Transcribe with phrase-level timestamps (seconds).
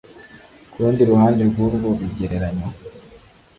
[0.71, 2.67] Kurundi ruhande rwurwo rugereranyo